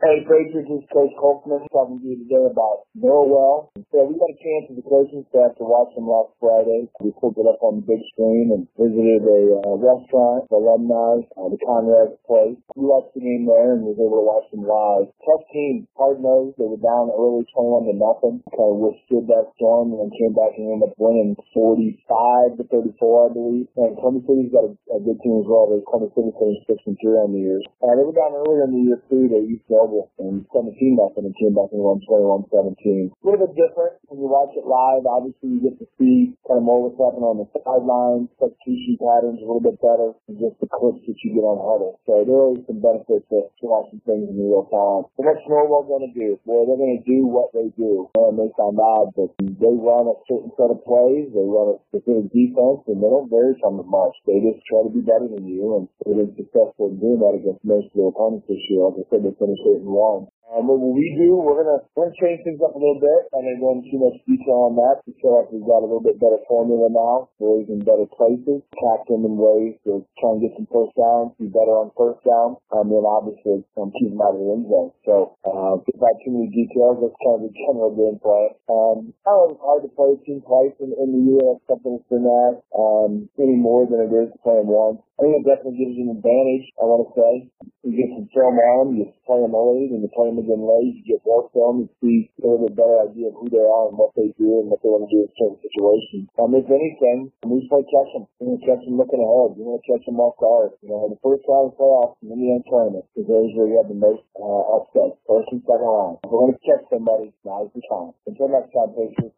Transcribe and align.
Hey, 0.00 0.24
Patriots, 0.24 0.56
this 0.56 0.80
is 0.80 0.88
Coach 0.88 1.12
Kolkman 1.20 1.60
talking 1.68 2.00
to 2.00 2.06
you 2.08 2.24
today 2.24 2.48
about 2.48 2.88
Norwell. 2.96 3.68
So 3.92 4.08
we 4.08 4.16
got 4.16 4.32
a 4.32 4.40
chance 4.40 4.72
as 4.72 4.80
a 4.80 4.86
coaching 4.88 5.28
staff 5.28 5.52
to 5.60 5.64
watch 5.68 5.92
them 5.92 6.08
last 6.08 6.32
Friday. 6.40 6.88
We 7.04 7.12
pulled 7.20 7.36
it 7.36 7.44
up 7.44 7.60
on 7.60 7.84
the 7.84 7.84
big 7.84 8.00
screen 8.16 8.48
and 8.48 8.64
visited 8.80 9.28
a 9.28 9.60
uh, 9.60 9.76
restaurant, 9.76 10.48
alumni, 10.48 11.20
uh, 11.36 11.52
the 11.52 11.60
Conrad 11.60 12.16
place. 12.24 12.56
We 12.80 12.88
watched 12.88 13.12
the 13.12 13.20
game 13.20 13.44
there 13.44 13.76
and 13.76 13.84
was 13.84 14.00
able 14.00 14.24
to 14.24 14.24
watch 14.24 14.48
them 14.48 14.64
live. 14.64 15.12
Tough 15.20 15.44
team, 15.52 15.84
hard 16.00 16.24
nosed. 16.24 16.56
They 16.56 16.64
were 16.64 16.80
down 16.80 17.12
early 17.12 17.44
21 17.52 17.92
to 17.92 17.94
nothing. 18.00 18.40
Kind 18.56 18.72
of 18.72 18.80
withstood 18.80 19.28
that 19.28 19.52
storm 19.60 19.92
and 19.92 20.08
then 20.08 20.16
came 20.16 20.32
back 20.32 20.56
and 20.56 20.80
ended 20.80 20.88
up 20.88 20.96
winning 20.96 21.36
45 21.52 22.56
to 22.56 22.64
34, 22.72 22.88
I 22.88 23.28
believe. 23.36 23.68
And 23.76 24.00
Columbia 24.00 24.24
City's 24.24 24.48
got 24.48 24.64
a, 24.64 24.72
a 24.96 24.98
good 25.04 25.20
team 25.20 25.44
as 25.44 25.48
well. 25.50 25.68
They 25.68 25.84
Columbia 25.84 26.08
City 26.16 26.32
finished 26.40 26.88
6 26.88 26.88
and 26.88 26.96
3 27.04 27.20
on 27.20 27.36
the 27.36 27.42
year. 27.44 27.60
Uh, 27.84 28.00
they 28.00 28.04
were 28.08 28.16
down 28.16 28.32
earlier 28.32 28.64
in 28.64 28.72
the 28.72 28.82
year 28.88 28.98
too. 29.12 29.28
They 29.28 29.44
used 29.44 29.68
to 29.68 29.89
and 30.20 30.46
17 30.52 30.96
nothing 30.96 31.26
and 31.26 31.36
came 31.36 31.54
back 31.54 31.70
and 31.72 31.82
won 31.82 31.98
21 32.04 32.46
17. 32.50 33.10
A 33.10 33.24
little 33.24 33.42
bit 33.46 33.54
different 33.56 33.98
when 34.06 34.20
you 34.20 34.28
watch 34.28 34.52
it 34.54 34.66
live. 34.66 35.06
Obviously, 35.06 35.56
you 35.56 35.60
get 35.64 35.76
to 35.80 35.86
see 35.96 36.36
kind 36.46 36.60
of 36.60 36.64
more 36.66 36.86
what's 36.86 36.98
happening 36.98 37.26
on 37.26 37.40
the 37.40 37.48
sidelines, 37.54 38.28
substitution 38.36 38.98
patterns 39.00 39.40
a 39.40 39.46
little 39.46 39.62
bit 39.62 39.78
better 39.80 40.12
than 40.28 40.36
just 40.38 40.56
the 40.60 40.68
clips 40.70 41.02
that 41.06 41.18
you 41.24 41.34
get 41.34 41.46
on 41.46 41.58
Hudl. 41.58 41.98
So 42.04 42.22
there 42.22 42.40
are 42.40 42.56
some 42.68 42.80
benefits 42.82 43.26
to, 43.32 43.48
to 43.48 43.64
watching 43.64 44.02
things 44.04 44.28
in 44.28 44.36
real 44.36 44.66
time. 44.68 45.08
So 45.16 45.26
what's 45.26 45.44
Norwell 45.46 45.86
going 45.86 46.06
to 46.06 46.14
do? 46.14 46.36
Well, 46.44 46.66
they're 46.66 46.80
going 46.80 47.00
to 47.00 47.06
do 47.06 47.26
what 47.26 47.54
they 47.54 47.70
do. 47.74 48.10
And 48.18 48.36
they 48.36 48.50
sound 48.58 48.78
odd, 48.78 49.14
but 49.16 49.32
they 49.40 49.74
run 49.74 50.10
a 50.10 50.16
certain 50.26 50.52
set 50.58 50.70
of 50.70 50.82
plays. 50.84 51.30
They 51.30 51.46
run 51.46 51.74
a 51.74 51.82
specific 51.90 52.30
defense, 52.34 52.82
and 52.90 52.98
they 52.98 53.10
don't 53.10 53.30
vary 53.30 53.54
from 53.62 53.80
it 53.80 53.88
much. 53.88 54.14
They 54.26 54.42
just 54.42 54.62
try 54.66 54.84
to 54.84 54.92
be 54.92 55.02
better 55.02 55.30
than 55.30 55.46
you, 55.46 55.78
and 55.78 55.84
they've 56.04 56.18
been 56.18 56.34
successful 56.36 56.90
in 56.90 56.98
doing 56.98 57.20
that 57.22 57.38
against 57.38 57.62
most 57.62 57.90
of 57.92 57.96
their 57.96 58.10
opponents 58.10 58.46
this 58.50 58.62
year. 58.68 58.84
Like 58.90 59.02
I 59.02 59.04
said, 59.08 59.22
they 59.24 59.34
finished 59.38 59.64
and 59.66 59.79
one. 59.84 60.28
Um, 60.50 60.66
what 60.66 60.82
we 60.82 61.06
do, 61.14 61.38
we're 61.38 61.62
gonna 61.62 61.78
we're 61.94 62.10
gonna 62.10 62.18
change 62.18 62.42
things 62.42 62.58
up 62.58 62.74
a 62.74 62.80
little 62.80 62.98
bit. 62.98 63.20
I 63.30 63.38
don't 63.38 63.62
go 63.62 63.70
into 63.70 63.86
too 63.86 64.02
much 64.02 64.18
detail 64.26 64.66
on 64.66 64.74
that. 64.82 64.98
We 65.06 65.14
feel 65.22 65.38
like 65.38 65.46
we've 65.54 65.62
got 65.62 65.86
a 65.86 65.86
little 65.86 66.02
bit 66.02 66.18
better 66.18 66.42
formula 66.50 66.90
now. 66.90 67.30
We're 67.38 67.62
in 67.70 67.86
better 67.86 68.10
places, 68.10 68.58
attack 68.74 69.06
them 69.06 69.22
in 69.22 69.38
ways 69.38 69.78
to 69.86 70.02
try 70.18 70.34
and 70.34 70.42
get 70.42 70.58
some 70.58 70.66
first 70.66 70.90
downs, 70.98 71.38
be 71.38 71.46
better 71.46 71.78
on 71.78 71.94
first 71.94 72.26
down, 72.26 72.58
and 72.74 72.90
then 72.90 73.06
obviously 73.06 73.62
um, 73.78 73.94
keep 73.94 74.10
them 74.10 74.18
out 74.18 74.34
of 74.34 74.42
the 74.42 74.50
end 74.50 74.66
zone. 74.66 74.90
So, 75.06 75.38
uh, 75.46 75.78
without 75.86 76.18
too 76.26 76.34
many 76.34 76.50
details, 76.50 76.98
that's 76.98 77.18
kind 77.22 77.38
of 77.38 77.46
the 77.46 77.54
general 77.54 77.94
game 77.94 78.18
plan. 78.18 78.50
Um, 78.66 78.98
I 79.22 79.54
it's 79.54 79.62
hard 79.62 79.86
to 79.86 79.90
play 79.94 80.18
team 80.26 80.42
twice 80.42 80.74
in, 80.82 80.90
in 80.98 81.08
the 81.14 81.22
year. 81.30 81.42
That's 81.46 81.78
something 81.78 81.94
that's 81.94 82.10
been 82.10 82.26
that 82.26 82.58
um, 82.74 83.30
any 83.38 83.54
more 83.54 83.86
than 83.86 84.02
it 84.02 84.10
is 84.10 84.34
to 84.34 84.38
play 84.42 84.58
them 84.58 84.66
once. 84.66 84.98
I 85.20 85.28
think 85.28 85.44
it 85.44 85.46
definitely 85.46 85.78
gives 85.78 85.94
you 85.94 86.10
an 86.10 86.16
advantage. 86.16 86.66
I 86.80 86.88
want 86.88 87.06
to 87.06 87.12
say 87.12 87.30
you 87.84 87.92
get 87.92 88.08
some 88.16 88.28
film 88.32 88.56
on, 88.56 88.96
you 88.96 89.04
play 89.28 89.40
them 89.40 89.52
early, 89.52 89.92
and 89.92 90.00
you 90.00 90.10
play 90.16 90.32
them 90.32 90.39
again 90.40 90.64
late. 90.64 90.96
You 91.04 91.16
get 91.16 91.22
more 91.24 91.46
film 91.52 91.86
and 91.86 91.90
see 92.00 92.32
a 92.40 92.48
little 92.48 92.66
bit 92.66 92.76
better 92.76 92.98
idea 93.06 93.28
of 93.30 93.36
who 93.36 93.46
they 93.52 93.62
are 93.62 93.86
and 93.92 93.96
what 93.96 94.16
they 94.16 94.32
do 94.40 94.64
and 94.64 94.68
what 94.72 94.80
they 94.80 94.90
want 94.90 95.06
to 95.06 95.12
do 95.12 95.20
in 95.24 95.30
certain 95.36 95.60
situations. 95.60 96.26
Um, 96.40 96.56
if 96.56 96.66
anything, 96.66 97.30
we 97.44 97.64
play 97.68 97.84
catch 97.84 98.10
them. 98.16 98.24
You 98.40 98.56
want 98.56 98.60
to 98.60 98.66
catch 98.66 98.82
them 98.84 98.96
looking 98.96 99.22
ahead. 99.22 99.56
You 99.60 99.64
want 99.68 99.80
to 99.84 99.88
catch 99.88 100.04
them 100.08 100.18
off 100.18 100.40
guard. 100.40 100.74
You 100.80 100.90
know, 100.90 101.12
the 101.12 101.20
first 101.20 101.44
round 101.44 101.72
of 101.72 101.78
playoffs 101.78 102.16
and 102.24 102.32
then 102.32 102.40
the 102.40 102.50
end 102.56 102.64
tournament 102.66 103.06
is 103.14 103.28
those 103.28 103.50
where 103.54 103.68
you 103.68 103.76
have 103.78 103.90
the 103.92 104.00
most 104.00 104.24
uh, 104.40 104.64
upsets, 104.80 105.20
first 105.28 105.48
and 105.52 105.62
second 105.68 105.86
round. 105.86 106.24
We're 106.24 106.48
going 106.48 106.56
to 106.56 106.64
catch 106.64 106.84
somebody, 106.88 107.30
now's 107.44 107.70
the 107.76 107.82
time. 107.86 108.16
Until 108.24 108.48
next 108.48 108.72
time, 108.72 108.90
Patriots. 108.96 109.36